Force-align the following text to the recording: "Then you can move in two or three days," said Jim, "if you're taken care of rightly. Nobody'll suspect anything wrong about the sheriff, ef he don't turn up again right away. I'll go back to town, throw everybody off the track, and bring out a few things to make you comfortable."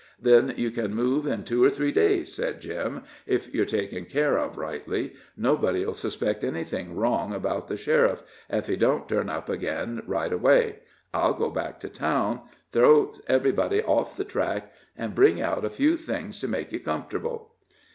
"Then 0.19 0.55
you 0.57 0.71
can 0.71 0.95
move 0.95 1.27
in 1.27 1.43
two 1.43 1.63
or 1.63 1.69
three 1.69 1.91
days," 1.91 2.33
said 2.33 2.59
Jim, 2.59 3.03
"if 3.27 3.53
you're 3.53 3.67
taken 3.67 4.05
care 4.05 4.35
of 4.35 4.57
rightly. 4.57 5.13
Nobody'll 5.37 5.93
suspect 5.93 6.43
anything 6.43 6.95
wrong 6.95 7.35
about 7.35 7.67
the 7.67 7.77
sheriff, 7.77 8.23
ef 8.49 8.65
he 8.65 8.75
don't 8.75 9.07
turn 9.07 9.29
up 9.29 9.47
again 9.47 10.01
right 10.07 10.33
away. 10.33 10.79
I'll 11.13 11.35
go 11.35 11.51
back 11.51 11.79
to 11.81 11.87
town, 11.89 12.41
throw 12.71 13.13
everybody 13.27 13.83
off 13.83 14.17
the 14.17 14.25
track, 14.25 14.73
and 14.97 15.13
bring 15.13 15.39
out 15.39 15.63
a 15.63 15.69
few 15.69 15.97
things 15.97 16.39
to 16.39 16.47
make 16.47 16.71
you 16.71 16.79
comfortable." 16.79 17.51